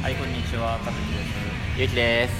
[0.00, 1.28] はい、こんにちは、かずきです。
[1.76, 2.32] ゆうきです。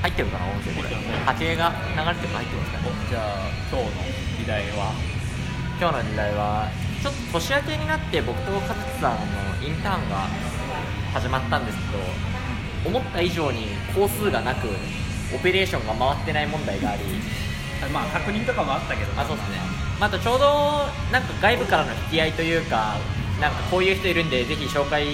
[0.00, 0.88] 入ってるかな音声これ。
[0.88, 1.24] 入ってますね。
[1.28, 2.88] 波形が流れてるか入ってますかね。
[2.88, 4.02] おじゃあ、今日の
[4.40, 4.96] 議題は、
[5.76, 6.72] 今日の時代は
[7.04, 10.24] ちょっと年明けになって僕とかずきさんのインターンが
[11.12, 14.68] 始まったんですけど思った以上に工数がなく
[15.36, 17.04] オペレーションが回ってない問題があり。
[17.92, 19.58] まあ、確認とかもあったけど、あそうですね、
[20.00, 22.96] まあ、あとちょうどなんか外部からの引き合いというか
[23.38, 25.04] なんかこういう人いるんでぜひ紹介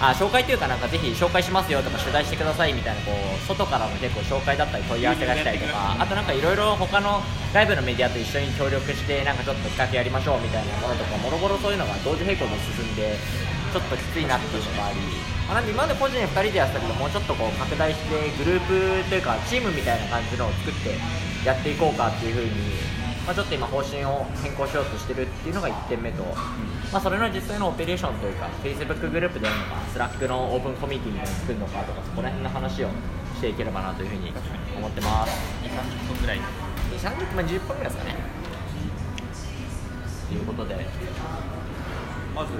[0.00, 13.14] あ紹介というかなんかぜひ紹介しますよとか取材してくださいみたいなこう外からの結構紹介だったり問い合わせが来たりとかあとなんかいろいろ他の外部のメディアと一緒に協力してなんかちょっと企画やりましょうみたいなものとかもろもろそういうのが同時並行で進んで
[13.72, 14.98] ちょっときついなっていうのがあり、
[15.46, 20.94] まあなんで今まで個人で2人でやってたけどもうちょっとこう拡大してグループというかチームみたいな感じのを作って
[21.46, 22.50] やっていこうかっていうふうに、
[23.26, 26.22] まあ、ちょっと今方針を変更しようとしてるっていうのが1点目と、
[26.92, 32.88] まあ、それの実際のオペレーションというか Facebook グループでやるのか Slack のオープンコミュニティみたいなの作るのかとかそこら辺の話を
[33.34, 34.32] していければなというふうに
[34.76, 35.32] 思ってます。
[35.64, 36.38] 2、30分ぐらい。
[36.38, 38.16] 30分まあ10分ぐらいですかね。
[40.28, 40.86] ということで。
[42.34, 42.50] まず、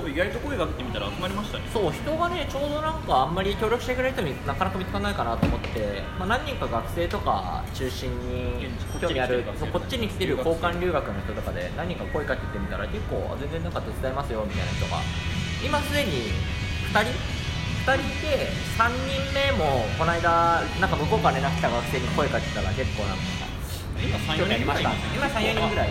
[0.00, 1.64] 人、意外と声がけてみたら集まりましたね。
[1.72, 8.66] そう人がねちょうどなんかあんまり協力してくれる人になかなか見つからないかなと思って、まあ、何人か学生とか中心に
[9.00, 14.98] 興味あるそうこっちに来てる交換留学の人とかで何人か声かけてみたら結構あ全然なんか手伝いますよみたいな人が。
[15.64, 16.10] 今すでに
[16.92, 17.10] 2人
[17.84, 23.22] ？2人いて3人目もこの間なんか向こうから連絡来た学生に声かけたら結構なんか
[24.00, 24.90] 今、3、4興味ありました。
[25.14, 25.88] 今3、4人ぐらい。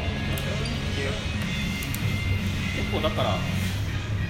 [2.76, 3.38] 結構だから、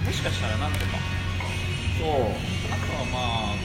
[0.05, 0.97] もしかしたらなんとか。
[1.99, 2.09] そう
[2.71, 3.55] あとはまあ、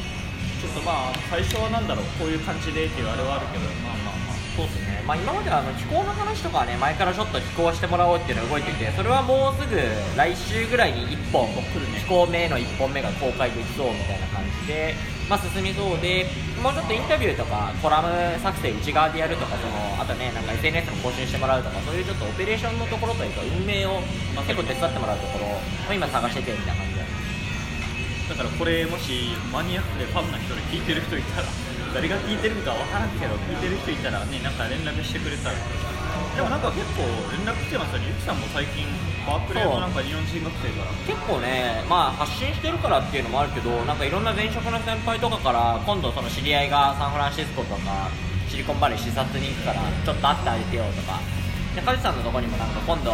[0.60, 4.38] ちょっとまあ、最初はなんだろう、こういう感じでっていうあれはあるけど、まあまあまあ。
[4.58, 9.78] そうですね、まあ、今まではあの気候の話とかはね前からちょっと飛行してもらおうっていうのが動いててそれはもうすぐ
[10.18, 14.94] 来週ぐらいに1本来るね飛行目の1本目が公開できそうみたいな感じで、
[15.28, 16.24] まあ、進みそうで
[16.62, 18.08] もうちょっとインタビューとかコラム
[18.40, 24.00] 作成内側でやるとかそのあとねなんか SNS の更新してもらうとかそういうちょっとオペレーションのところというか運営を
[24.48, 25.60] 結構手伝ってもらうところを
[25.92, 27.04] 今探しててみたいな感じで
[28.28, 31.48] だからこれもしマニアックでファンな人で聞いてる人いたら
[31.92, 35.56] 誰が聞いてるかわからんけど聞いてる人いたらねなんか連絡してくれたら。
[36.36, 37.02] でもなんか結構
[37.34, 38.06] 連絡来てますよね。
[38.08, 38.86] ゆきさんも最近
[39.28, 48.08] バークレーのなんか日本人学生から結構ね、まあ、発信してるからっていうのもあるけどなんかいろんな前職の先輩とかから今度その知り合いがサンフランシスコとか
[48.48, 51.20] シリコンバレー視察に行くからちょっと会ってあげてよとか。
[51.76, 53.12] で梶さんのところにもなんか今度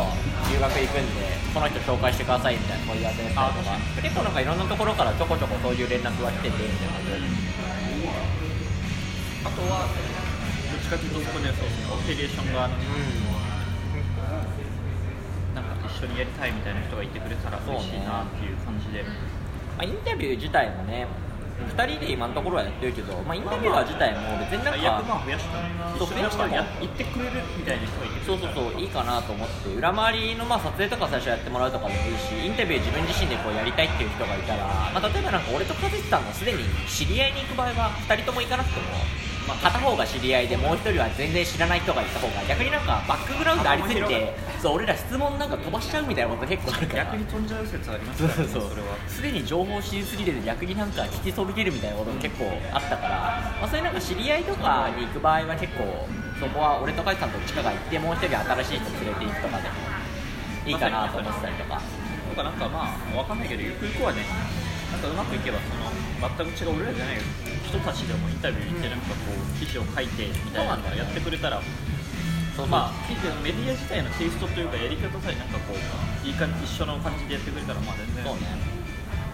[0.49, 3.45] 留学行くんでこの人紹介してくださいみたいな問い合わせとか。
[3.45, 3.53] あ
[4.01, 7.19] 結構なんかいろんなところからちょこちょこそういう連絡が来ててみたいな感じで。
[9.45, 11.61] あとはどっちかというとそこでそ
[11.93, 12.87] うオペレーション側のね。
[12.87, 13.34] なん。
[13.34, 13.34] か
[15.95, 19.09] 一緒にやりたいみたいな人がいてくれたら嬉しいなっていう感じで、ま
[19.79, 21.07] あ、インタビュー自体もね
[21.55, 25.63] 2人で今のところはやってるけど、まあ、インタビュアー自体も別になんかまあ増やした。
[25.95, 29.71] そう増やしてもや言ってくれるみたいな人がいてそうそうそういいかなと思って。
[29.71, 36.59] 裏回りのまあ撮影とか最初やってもらうとかでもいいしインタビュー自分自身でこうやりたいっていう人がいたら、まあ、例えばなんか俺と和志さんがすでに
[36.91, 38.87] 知り合いに行く場合は2人とも行かなくても、
[39.47, 47.05] まあ、片方が知り合いでもう1人は全然知らない人がいた方が逆になんかバックグラウンドありすぎてそう俺ら質問なんか飛ばしちゃうみたいなこと結構あるから。
[47.05, 48.71] 逆に飛んじゃう説ありますからねそうそう。
[48.71, 48.97] それは。
[49.07, 53.11] すでに情報知りすぎてて逆になんか聞きそびれるみたいなことも結構あったから、
[53.61, 56.09] まあ、そういうなんか知り合いとかに行く場合は結構
[56.41, 59.75] そこは俺とカイさんとどっちかが行ってもう一人新しい人連れて行くとかでも
[60.67, 61.81] いいかなと思ってたりとか。
[62.35, 64.23] とかなんかまあわかんないけどゆくゆくはね
[64.95, 65.91] なんかうまくいけばその
[66.23, 67.19] 全く違う俺らじゃない
[67.67, 71.59] 人たちでもインタビュー行ってなんかこう記事を書いてみたいなのをやってくれたら
[72.55, 78.25] そうまあ記事のメディア自体のテイストというかやり方さえなんかこういい感じ一緒の感じでやってくれたらまあ全然。
[78.25, 78.47] そうね。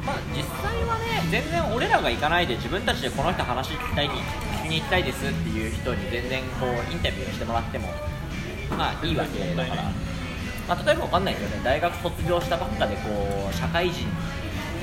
[0.00, 4.14] まあ実際はね全然俺らが行かないで自分たちでこの人話聞きたいに
[4.56, 7.92] 聞きに行きたいですっていう人に全然こうインタビューしてもらっても
[8.70, 9.82] まあいいわけだから、
[10.66, 14.08] まあ、例えばわかんないけどね大学卒業したばっかでこう社会人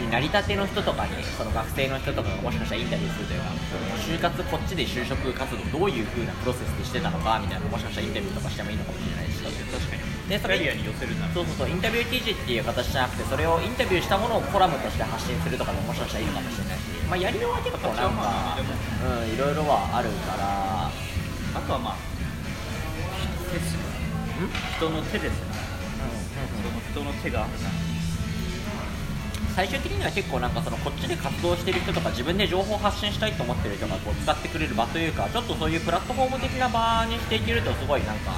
[0.08, 3.52] になりたての人とかにその学生の人とかがもしかしたらインタビューするというか
[4.00, 18.58] 就活こっちで就職活動どういう風なプロセスでしてたのかみたいなのもしかしたらインタビューとかしてもいいのかもしれないし確かにでそれに寄せるそうそうそうインタビュー記事っていう形じゃなくてそれをインタビューしたものをコラムとして発信するとかでももしかしたらいいのかもしれないし、まあ、やりようは結構なんか
[19.24, 21.96] いろいろはあるからあとはまあ
[23.52, 23.88] 手ですよ
[24.78, 25.58] 人の手ですね。
[26.94, 27.44] その人の手が。
[27.44, 27.97] あるな
[29.58, 38.38] 最終的には結構なんかそのこっちで活動してる人とか自分で情報発信したいと思ってる人がこう使ってくれる場というかちょっとそういうプラットフォーム的な場にしていけるとすごいなんか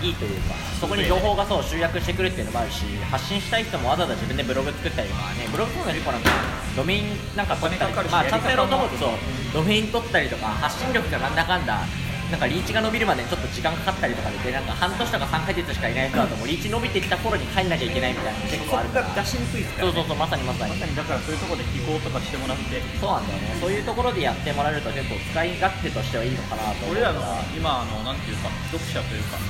[0.00, 6.30] いいというかそこに情報がそう集約してくるっていうのもあるし発信したい人もわざわざ自分でブログ作ったりとかねブログ作るの結構なんか
[6.76, 7.04] ドメイン
[7.34, 9.10] なんか取ったりまあちゃんとやろうと思うやとそう。
[9.52, 11.82] ドメイン取ったりとか発信力がなんだかんだ
[12.30, 19.08] なんかリーチが伸びるまでにちょっと時間かかったりとかででなんか半年とか3ヶ月しかいない人だともうリーチ伸びてきた頃に帰んなきゃいけないみたいなの結構あるから。
[19.08, 20.76] が出しにくいですから、ね、そうそうそうまさにまさに。
[20.76, 22.84] まさにだからそういうところで記号とかしてもらって。
[23.00, 23.56] そうなんだよね。
[23.56, 26.84] そういうところでやってもらえると結構使い勝手としてはいいのかなと。
[26.92, 27.24] 俺らの
[27.56, 29.40] 今あのなんていうか読者というか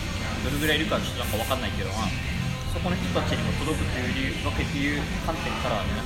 [0.46, 2.38] どれぐらいいるかちょっとなんかわかんないけどまあ
[2.70, 5.98] そこの人たちにも届くという理由わけっていう観点からはね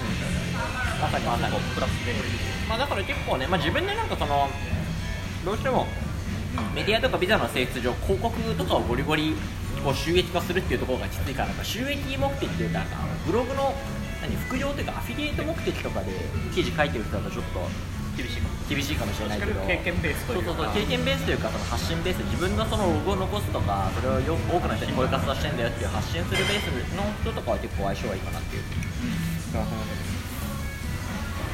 [1.04, 1.60] まさにまさに。
[1.76, 2.16] プラスで。
[2.68, 4.48] まあ、だから結構ね、まあ、自分でなんかその
[5.44, 5.86] どうしても
[6.74, 9.34] メディアとかビザの性質上広告とかをゴリゴリ
[9.82, 12.84] こう収益化するっていうところがきついから収益目的というか
[13.26, 13.74] ブログの
[14.20, 16.12] 何副業というかアフィリエイト目的とかで
[16.54, 17.60] 記事書いてる人だとちょっと
[18.16, 19.60] 厳しいかも厳しいかもしれないけど。
[19.66, 20.44] 経験ベースというか。
[20.46, 28.62] そうそうそう経験ベースというかその発信ベース自分がそのログを残すとかそれをよ多くの人にこういう活動してんだよっていう発信するベースの人とかは結構相性はいいかなっていう。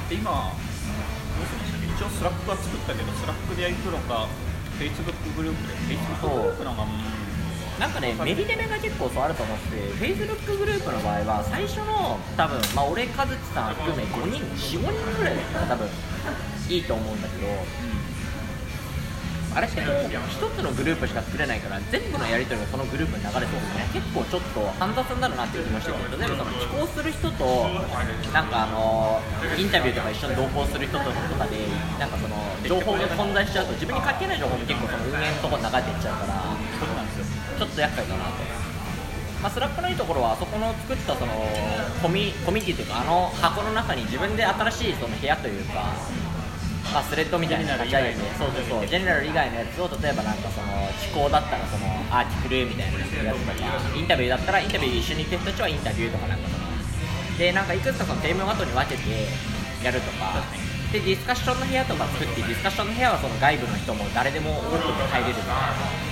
[0.08, 4.26] で今どうしましたっけ一応 Slack は作ったけど Slack でやるのか
[4.78, 6.86] Facebook グループで Facebook グループのが
[7.78, 14.42] なんかね、メリデメが結構そうあると思ってて、Facebook グループの場合は、最初の多分、まあ、俺、和樹さん含め5人、
[14.78, 15.88] 4、5人ぐらいだったら多分
[16.68, 17.46] いいと思うんだけど、
[19.58, 27.66] あれってこう、一つのグループしか作れないから、全部のやり取りがそのグループに流れてるとね、結構ちょっと煩雑になるなっていう気もしてて、例えばその寄稿する人と、
[28.30, 29.18] なんかあの
[29.58, 31.58] インタビューとか一緒に同行する人とかで、
[31.98, 36.38] なんかその情報が混在しちゃうと、自分に関係ない情報も結構その運営のところに流れていっちゃうから。
[37.58, 38.30] ちょっと厄介かなと、
[39.42, 41.32] まあ、 Slack のいいところは、あそこの作ったその
[42.00, 45.90] コミコミュニティというか、あの箱の中に自分で新しいその部屋というか、
[46.92, 47.84] まあ、スレッドみたいなの。
[47.84, 50.66] 立ち上げて、そうそうそう、 general 以外のやつを、例えばなんかその
[51.00, 59.02] 寄稿だったらその article みたいなやつとか、インタビューだったら、インタビュー一緒に行ってる人たちはインタビューとかなんかその、で、なんかいくつかそのテーマごとに分けて
[59.84, 60.42] やるとか。
[60.88, 66.07] でディスカッションの部屋とか作ってディスカッションの部屋はその外部の人も誰でもオープンで入れるみたいな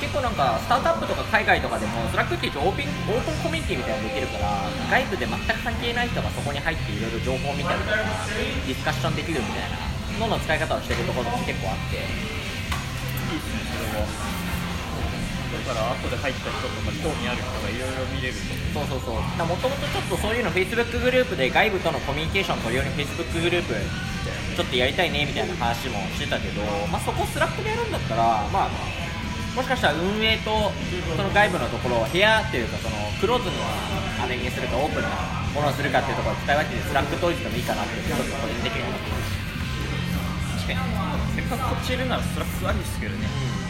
[0.00, 11.96] 結構なんかスタートアップとか海外とかでも Slack って一応オープンオープンコミュニティみたいなのできるから外部で全く関係ない人がそこに入っていろいろ情報を見たりとかディスカッションできるみたいなのの使い方をしてるところも結構あって。
[11.96, 13.64] いいですね。
[13.72, 14.34] それは
[15.54, 18.84] だから後で入った人とか興味ある人がいろいろ見れると。
[18.84, 19.46] そうそうそう。
[19.46, 23.74] もともとちょっとそういうの Facebook グループで外部とのコミュニケーション取るように Facebook グループ
[24.54, 28.70] ちょっとやりたいねみたいな話もしてたけど、まあ、そこ Slack でやるんだったら、まあ、
[29.54, 30.50] もしかしたら運営と
[31.16, 33.52] その外部のところを部屋っていうかそのクローズの
[34.18, 35.08] あれにするかオープンな
[35.54, 40.66] ものをするかっていうところを使い分けて Slack 統一でもいいかなってちょっと個人的に思ってます。
[40.66, 43.64] 確かにせっかくこっちいるなら Slack ありですけどね。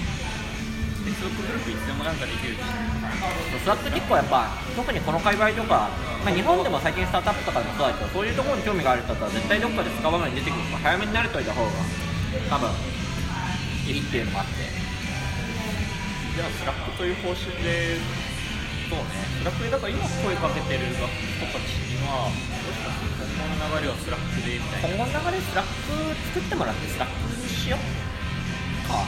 [1.05, 5.91] Facebook グループいつでもなんかできるし Slack 結構やっぱ特にこの界隈とか、
[6.25, 11.71] まあ、日本でも最近スタートアップとかでもそうだけどそういうところに興味がある人だったら絶対どっかで使う場面に出てくるから早めに慣れといた方が
[12.49, 12.71] 多分
[13.85, 14.84] いいっていうのもあって
[16.35, 17.95] じゃあ Slack という方針で
[18.91, 22.35] そうね Slack でだから今声かけてる人たちにはも
[22.75, 25.95] しかすると今後の流れは Slack でみたいな今後の流れ Slack
[26.35, 27.87] 作ってもらって Slack にしよう
[28.91, 29.07] か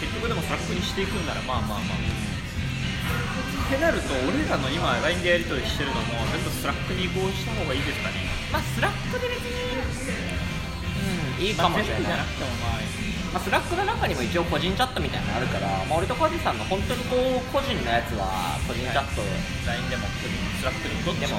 [0.00, 8.16] 結局でも Slack にしていくんならまあまあまあってなると俺らの今 LINE でやり取りしてるのも全部 Slack に移行した方がいいですかね
[8.48, 13.05] まあ Slack で別にうんいいかもしれない、まあじゃなくてもまあ
[13.36, 19.20] まあ、 Slack の中にも一応個人チャットみたいなのあるから、まあ、俺とカジさんの本当にこう個人のやつは個人チャット
[19.68, 20.08] LINE でも
[20.56, 21.36] スラックでもどっちでも。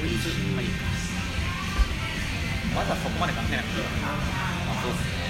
[0.00, 0.32] いいし。
[0.56, 0.64] まあい。
[0.64, 0.88] いか
[2.80, 3.76] まだそこまで考えなくて。
[3.76, 5.20] いいまあ、そうですね、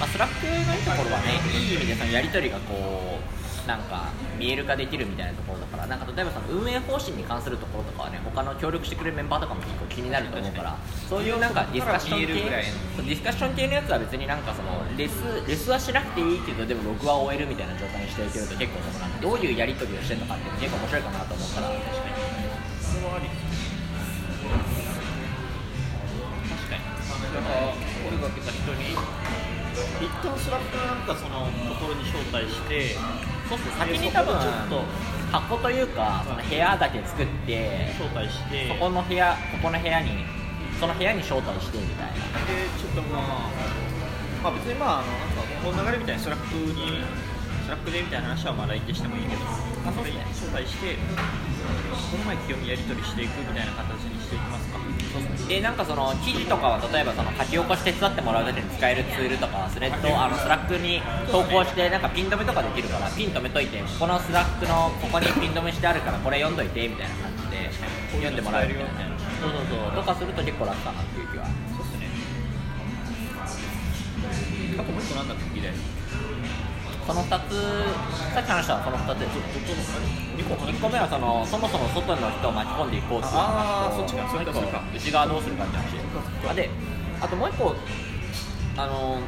[0.00, 10.76] まあ、 Slack のいいところはね、いい意味でそのやり取りがこうなんか見える化できるみたいなところだから、なんか例えばその運営方針に関するところとかはね、他の協力してくれるメンバーとかも結構気になると思うから、
[11.08, 21.68] そういうなんかディスカッション系ディスカッション系のやつは別になんかそのレスレスはしなくていいけど、でもログが追えるみたいな状態にしておけると結構そのなんかどういうやり取りをしてるのかっていうの結構面白いかなと思うから。
[22.84, 23.28] それはあり
[26.52, 26.84] 確かに。
[27.34, 28.94] だから声かけた人に
[30.00, 32.94] 一旦スラックのなんかそのところに招待して
[33.48, 33.72] そうっすね。
[33.78, 34.82] 先に多分ちょっと
[35.32, 40.24] 箱というかその部屋だけ作って招待してそこの部屋ここの部屋に
[40.78, 42.14] その部屋に招待してみたいな。
[42.14, 42.20] で
[42.78, 43.50] ちょっとまあ
[44.42, 47.02] まあ別にまああのなんかこの流れみたいにスラックに
[47.64, 54.03] スラックでみたいな話はまあ LINE でしてもいいけど、まあ、それに招待してこの前清美やり取りしていくみたいな形
[55.48, 67.70] でなんかその記事とかは例えばその書き起こし手伝ってもらうだけに使えるツールとかスレッドあのスラックに投稿してなんかピン止めとかできるからピン止めといてこのスラックのここにピン止めしてあるからこれ読んどいてみたいな感じで
[68.12, 69.14] 読んでもらえるみたいな。
[69.18, 71.50] そうそうそうとかすると結構楽かなっていう気はそ
[71.82, 72.08] うっすね。
[74.80, 75.72] あともう一個なんだっけ議題
[77.06, 77.54] その2つ
[78.34, 79.44] さっき話したその2つでどどの
[80.36, 84.82] 2個1個目はそのそもそも外の人を巻き込んでいこうっていうあーそっちかそっかそっか。
[84.94, 86.00] 内側どうするかって話
[86.48, 86.70] あで
[87.20, 87.74] あともう1個
[88.76, 89.20] あの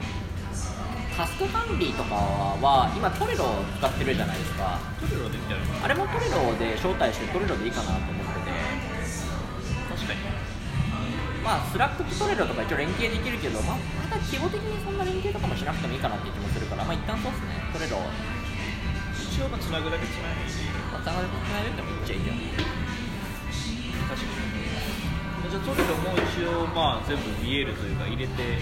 [1.16, 2.14] タスク管理とか
[2.60, 4.78] は今トレロを使ってるじゃないですか。
[5.00, 5.38] トレロで
[5.84, 8.25] あれも Trello で招待して Trello でいいかなと思って
[11.46, 17.54] まあ Slack と Trello とか一応連携できるけど、まあ、まだ規模的にそんな連携とかもしなくてもいいかなって気もするからまあ一旦そうっすね。
[17.70, 18.02] Trello
[19.14, 20.50] 一応まあつなぐだけつないで
[20.90, 22.42] まあつながれてもいっちゃいいじゃん。
[24.10, 25.46] 確かに。
[25.46, 28.58] じゃあトレロも一応まあ全部見えるというか入れて。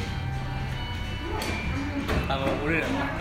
[2.29, 3.15] あの俺らのなんか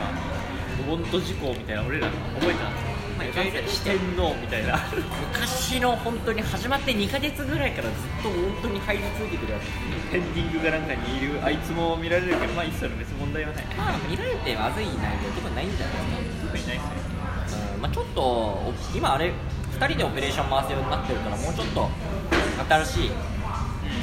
[0.87, 2.92] ロボット事項みたいな俺らの覚えてます？
[3.17, 3.29] はい
[3.67, 4.79] 四天王みたいな。
[5.33, 7.93] 昔の本当に始まって2ヶ月ぐらいからずっ
[8.23, 10.11] と本当に入り続けてるやつ。
[10.11, 13.65] ペンディングがなんかにいるあいつも見られるけどまあ一切の別に問題はない。
[13.77, 14.93] まあ見られてまずい内
[15.23, 15.95] 容特にないんじゃない
[16.41, 17.03] 特にないですね
[17.81, 19.33] まあ、ちょっとお今あれ
[19.77, 21.89] 2人でオペレーション回すようになってるからもうちょっと
[22.69, 23.11] 新しい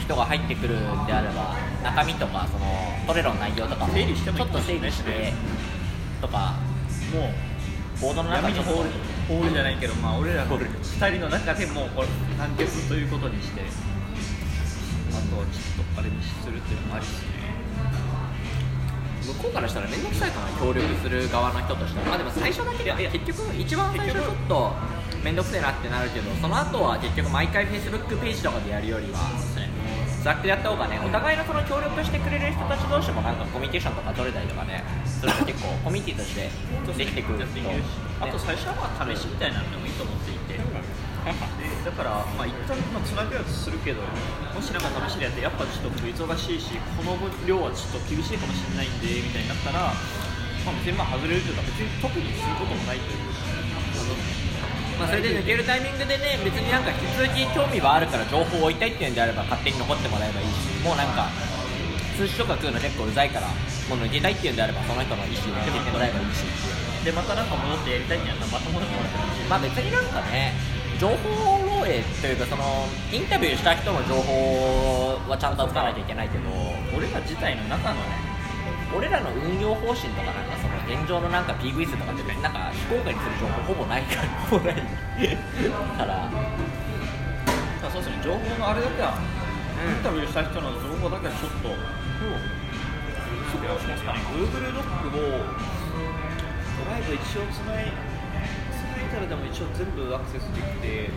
[0.05, 2.67] 人が入ってくるんであれば中身とかその
[3.07, 5.33] トレロの内容とかも整理してもいいちょっと整理して
[6.21, 6.55] とか
[7.15, 7.50] もう
[8.01, 8.91] ボードの中のホール
[9.29, 17.41] ホールじゃないけどまあ俺ら2人の中でもうこれ完結ということにしてあとはちょっとあれにするっていうのもありですね。
[19.27, 22.07] 向こうからしたら面倒くさいかな協力する側の人としては。
[22.07, 24.73] まあでも最初だけで結局一番最初ちょっと
[25.23, 29.61] 面倒くせえなってなるけどその後は結局毎回 Facebook ページとかでやるよりはス
[30.25, 36.51] ラックでやった方がねお互いのその協力してくれる人たち同士もなんかコミュニケーションとか取れたりとかねすると結構 コミュニティとして
[36.93, 37.45] できてくると、
[38.21, 40.61] あと最初はまあ試しみたいなのでもいいと思っていて。
[41.21, 49.93] でだからまあ一旦まあつなげようとするけどもしなんか試しでやってやっぱちょっと僕忙しいしこの分量はちょっと厳しいかもしれないんでみたいになったら、
[50.65, 53.60] まあ、別にまあ外れるというか別に特にすることもないというか
[55.01, 61.33] まあ、それで抜けるタイミングでね別になんか引き続き興味はあるから情報を追いたいっていうんであれば勝手に残ってもらえばいいしもうなんか
[62.21, 63.49] 通知とか食うの結構うざいから
[63.89, 66.45] もう抜けたいっていうんであればその人の意思で抜けてもらえばいいし。
[67.01, 69.49] でまたなんか戻ってやりたいんやったらまた戻ってもらってもいいし。
[69.49, 70.53] まあ別になんかね
[71.01, 71.17] 情報
[71.81, 76.45] 漏洩というかそのインタビューした人の情報はちゃんと扱わないといけないけど
[76.93, 78.30] 俺ら自体の中のね
[78.97, 84.29] 俺らの運用方針とかなんかその現状のなんか PV 数とかってなんか非公開にする情報ほぼないから。
[84.51, 88.21] ほぼないからまあそうですね。
[88.25, 97.89] 情報のあれだけは、インタビューした人の情報だけはちょっと、それはしますかね Google ドックをドライブ一応つない
[98.75, 101.11] つないだらでも一応全部アクセスできて。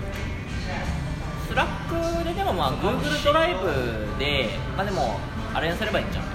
[1.44, 5.20] スラックででもまあ Google ドライブでまあでも
[5.54, 6.26] あれにすればいいんじゃん、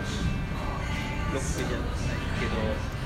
[1.32, 1.88] ロックじゃない
[2.40, 2.98] けど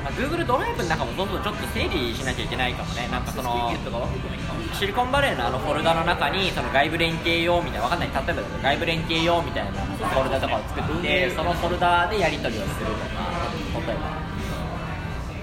[0.00, 3.06] まあ、Google ドライブの中もどんどんちょっと整理しなきゃいけないかもね。
[3.12, 3.70] なんかその
[4.72, 13.20] シリコンバレーのあのフォルダの中にその外部連携用みたいなわかんない例えば外部連携用みたいなフォルダとかを作ってそのフォルダでやり取りをするとか
[13.76, 14.16] 例えば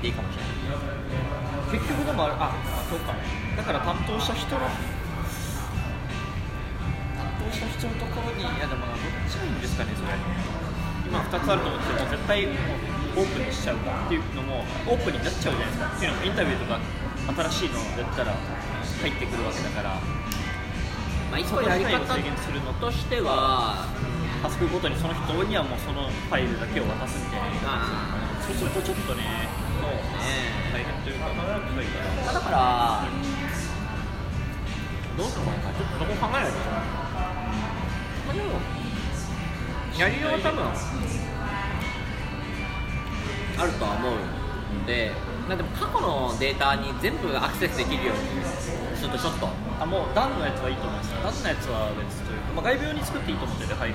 [0.01, 2.55] いいかもしれない結局でもあれあ
[2.89, 3.13] そうか
[3.57, 4.71] だから担当した人の担
[7.45, 8.95] 当した人のところにいやでもどっ
[9.29, 10.66] ちがいいんですかねそれ
[11.07, 16.79] 今2つあると思っても絶対オープンにしちゃうかっていうのもオープンになっちゃうじゃないですかっていうのもインタビューとか
[17.49, 18.35] 新しいのやったら
[19.01, 19.99] 入ってくるわけだから
[21.27, 23.83] まあ、一個やり方を制限するのとしては
[24.41, 29.23] タスクごとにその人にはもうそのファイルだけを渡すみたいなまあそうするとちょっとね
[29.75, 31.27] そうね大変というか。
[31.35, 33.03] まあだから
[35.17, 35.67] どうするのか。
[35.67, 36.79] なちょっとそこ考えないといけない。
[38.23, 38.76] まあでも
[39.97, 40.61] やりようは多分
[43.57, 45.11] あるとは思うので
[45.49, 49.49] まあでも過去のデータに全部アクセスできるようにするとちょっと
[49.81, 51.09] あもうダンのやつはいいと思います。
[51.17, 53.93] ダンのやつは別というか、まあ、外部用に作っていいと思っててはい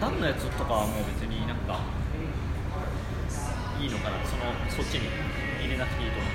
[0.00, 1.78] ダンのやつとかはもう別になんか
[3.78, 4.18] いいのかな。
[4.26, 5.06] そのそっちに
[5.62, 6.30] 入れなくていいと思っ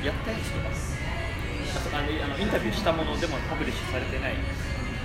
[0.00, 0.72] てやったやつとか。
[0.72, 2.08] あとあの
[2.40, 4.34] インタビューしたものでもパブリッシュされてない。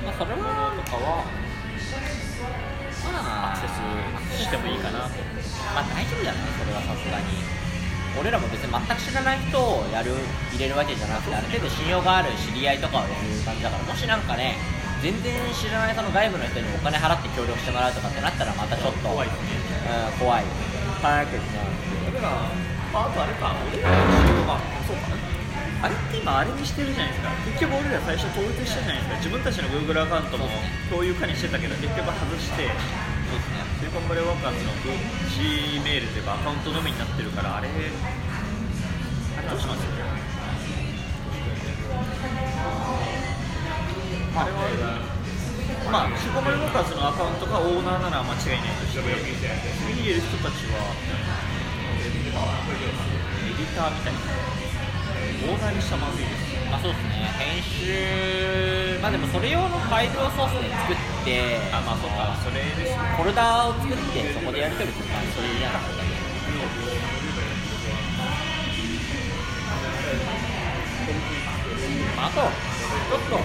[0.07, 1.27] まあそれもはのとかは
[1.91, 3.67] まあアクセ
[4.38, 5.19] スしてもいいかなと。
[5.75, 7.62] まあ大丈夫じゃないそれはさすがに。
[8.19, 10.12] 俺らも別に全く知らない人をやる
[10.51, 13.15] 入れるわけじゃなくてある程度信用がある知り合いとかをやる
[13.48, 14.60] 感じだからもしなんかね
[15.01, 19.33] 全然知らないその外部の人にお金払って協力してもらうとかってなったらまたちょっと怖いね。
[20.12, 20.43] うん、怖い。
[21.01, 21.39] 早くね
[22.13, 22.36] だから、
[23.00, 25.30] あ、あとあれか俺らの仕事がそうか
[25.81, 27.33] あれって今あれにしてるじゃないですか。
[27.45, 30.45] 結局俺ら最初統一したじゃないですか自分たちの Google アカウントも
[30.89, 32.69] 共有化にしてたけど結局外して。
[32.69, 39.79] そうですねシリコンバレーワーカーズの Gmail というかアカウントのみになってるからあれあれどうします？
[44.35, 45.00] あれは
[45.91, 50.91] まあシリコンバレーワーカーズのアカウントがオーナーなら間違いないとして次にいる人たちは
[52.03, 52.35] エディ
[53.73, 54.19] ターみたいな。
[55.41, 56.53] オーナーにしたらまずいです。
[56.69, 57.10] まあそうですね。
[57.41, 62.38] 編集まあでもそれ用のファイルをソースで作ってあまあそうか。
[62.43, 66.12] それですねフォルダーを作ってそこでやり取りする感じそれじゃないですかね
[72.17, 73.36] あとちょっと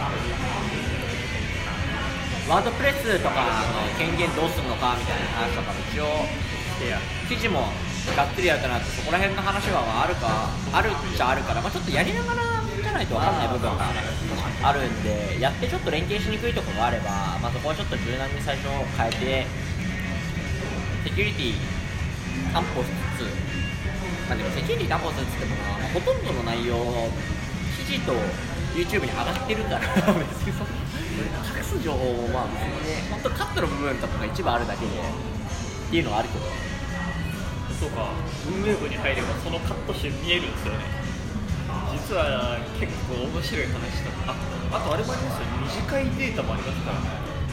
[2.53, 3.35] ワードプレスとか
[3.73, 6.07] の権限どうするのかみたいな話とかも一応
[7.29, 7.73] 記事も
[8.15, 13.91] がっつりやるとなってそこら辺の話はあるかあるっちゃあるから、まあ、ちょっとやりながらじゃないと分かんない部分が
[14.63, 19.47] あるんでやってちょっと連携しにくいところがあれば、まあ、そこはちょっと柔軟に最初変えて
[21.05, 23.29] セキュリティ担保しつつ、
[24.29, 26.77] まあ、でもセキュリティ担保しつつってもな、まあほとんどの内容
[27.87, 28.13] 記事と
[28.75, 29.81] YouTube に上がってるから
[30.15, 30.71] 別にその
[31.57, 36.67] 隠す情報もまあ別にね本当カットの部分とかが一部あるだけでっていうのはあるけど。
[37.81, 38.09] そうか。
[38.49, 40.81] 運営部に入ればそのカットして見えるんですよね。
[41.93, 45.47] 実は結構面白い話とかああとあれもありますよ
[45.83, 47.01] 短いデータもありますから。
[47.01, 47.07] ね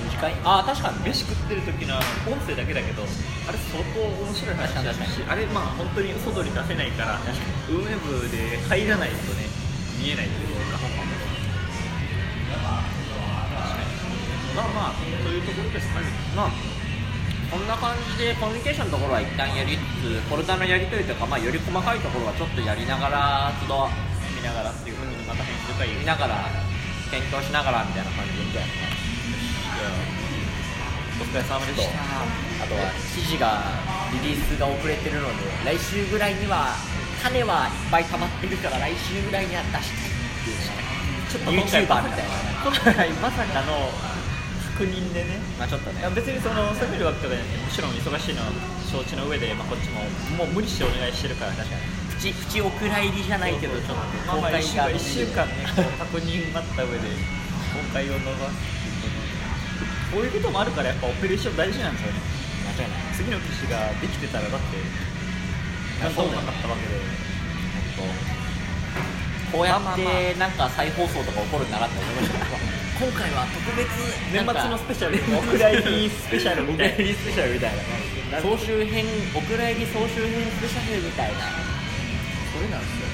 [0.03, 0.35] 短い？
[0.43, 0.99] ああ確かに。
[1.09, 1.95] 飯食ってる時の
[2.29, 7.19] 音声だけだけどあれ相当面白い話だしあれまあ本当に外に出せないから
[7.69, 9.47] 運営部で入らないとね
[9.97, 10.77] 見えないっていうか。
[14.53, 14.93] まあまあ。
[15.23, 16.07] そういうところですかね。
[16.35, 16.51] まあ
[17.53, 23.85] こんな感じでコミュニケーションのところは一旦やりつつフォルダのやり取りとか、まあ、より細かいところはちょっとやりながら都度
[24.33, 26.49] 見ながらっていうふうにまた編集会見ながら
[27.13, 28.57] 検討しながらみたいな感じで。
[31.21, 33.61] お疲れ様でしたあとは記事が
[34.11, 35.29] リリースが遅れてるの
[35.63, 36.73] で来週ぐらいには
[37.21, 40.73] 種はいっぱい溜まってるから来週ぐらいには出したいっていう
[41.29, 42.53] ちょっと YouTuber みたいな。
[42.65, 44.12] 今回まさかの
[44.73, 45.37] 確認でね。
[45.57, 46.01] まあちょっとね。
[46.15, 48.49] 別にその責めるわけとかじゃなくてもちろん忙しいのは
[48.89, 50.01] 承知の上で、まあ、こっちも
[50.37, 51.81] もう無理してお願いしてるから確かに。
[52.17, 57.05] プチプチお蔵入りじゃないけどちょっとまあまあ1週間ねこう確認待った上で
[57.73, 58.73] 公開を伸ばす
[60.13, 62.19] こういうこともあるからやっぱオペレーション大事なんですよね。
[62.77, 63.13] 間違いない。
[63.13, 64.77] 次の機種ができてたらだって
[66.01, 67.23] なんかもなかったわけで。
[69.53, 72.62] こうやってなんか再放送とか起こるんだなって思いました
[73.03, 73.83] 今回は特別
[74.31, 79.03] 年末のスペシャルお蔵入りスペシャルみたいなお蔵入りスペシャルみたいな総集編
[79.35, 83.11] お蔵入り総集編スペシャルみたいなこれなんですよ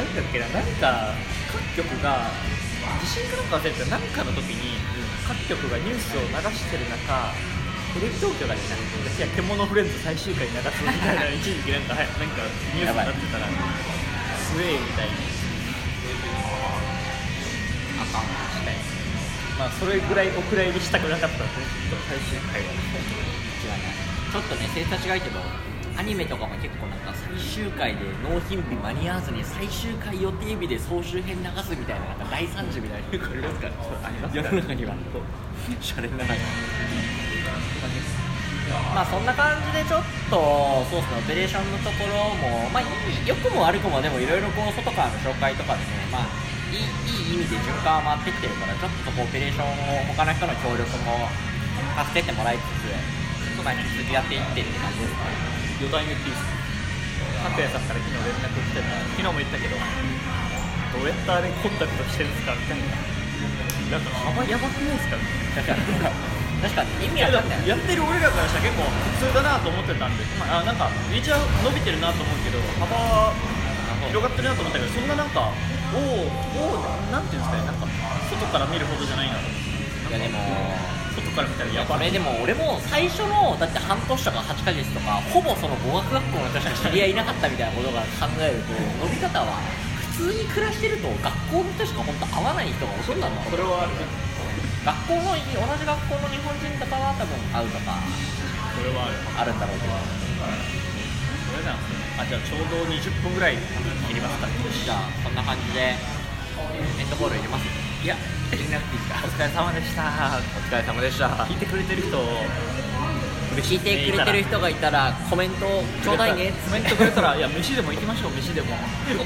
[0.00, 1.12] 何だっけな何か
[1.76, 2.32] 各局が
[3.04, 4.80] 地震かなんか忘れてた何かの時に
[5.28, 7.36] 各局がニュースを流してる中
[8.00, 8.80] テレビ東京だっけな
[9.12, 13.44] 私は獣フレンズ最終回流すみたいな一時期なんかはいなんかニュースになってたら
[14.40, 15.34] スウェーみたいに
[18.00, 18.74] あかんしたい
[19.58, 25.38] まあそれぐらいお蔵入りしたくなかったんですねきっと最終回は違いないちょっとね性差違いけど
[25.96, 34.94] アニメとかも結構なんか最終回で納品日間に合わずに最終回予定日で総集編流すみたいななんか大惨事みたいなこれですからありますから世の中には
[35.80, 36.38] シャレな話
[38.94, 40.34] まあそんな感じでちょっと
[40.90, 42.88] そうですねオペレーションのところもまあいい
[43.28, 46.43] 良くも悪くもでもいろいろこう外からの紹介とかですねまあ
[46.74, 51.30] いい意味で循環は回ってきてるからちょっとオペレーションを他の人の協力も
[52.02, 52.90] 助けてもらいつつ
[53.62, 56.42] まあ引き続きやっていってるって感じですかね4代目ピース
[57.44, 63.14] 拓哉さんから昨日連絡来てた昨日も言ったけどどうやってあれコンタクトしてるんですかみたいな
[63.94, 65.22] なんか幅やばくないですかみ
[65.54, 66.34] たいな
[66.64, 68.88] 確かに意味わかんないやってる俺らからしたら結構
[69.20, 73.36] 普通だなと思ってたんで、まあ、なんかリーチは伸びてるなと思うけど幅
[74.08, 75.52] 広がってるなと思ったけどそんななんか
[75.94, 77.86] おおおおなんていうんですかねなんか
[78.30, 80.10] 外から見るほどじゃないなと思って。
[80.10, 80.38] いやでも
[81.14, 81.98] 外から見たらやばい。
[81.98, 88.74] これでも俺も最初のだって半年とか8ヶ月とかほぼその語学学校の人しか知り合いいなかったみたいなことが考えると
[89.06, 89.58] 伸び方は
[90.18, 93.92] 普通に暮らしてると学校の人しか本当会わない人がほとんどなんだそれはある。
[94.84, 97.96] 学校の同じ学校の日本人とかは多分会うとか
[98.76, 99.16] それはある。
[99.40, 99.94] あるんだろうけど
[101.62, 103.56] なんですねあじゃあちょうど20分ぐらい
[104.08, 104.48] 切りますか。
[104.48, 107.66] じゃあそんな感じでエンドボール入れます？
[108.04, 108.16] いや
[108.52, 110.02] 連絡いいかお疲れ様でした。
[110.02, 111.26] お疲れ様でした。
[111.46, 112.18] 聞いてくれてる人
[113.62, 115.66] 聞いてくれてる人がいたらコメント
[116.02, 116.52] ちょうだいね。
[116.66, 118.74] コメントくれたらいや飯でも行きましょう飯でも。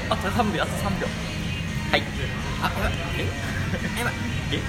[0.09, 1.07] おあと3秒あと3秒。
[1.91, 2.03] はい。
[2.61, 2.71] あ
[3.17, 3.25] え？
[4.51, 4.59] え？